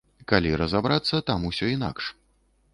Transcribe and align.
Калі 0.31 0.53
разабрацца, 0.61 1.21
там 1.29 1.47
усё 1.53 1.71
інакш. 1.77 2.03